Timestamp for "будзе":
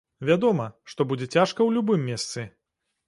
1.11-1.27